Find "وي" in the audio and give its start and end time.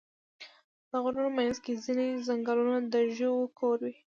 3.85-3.95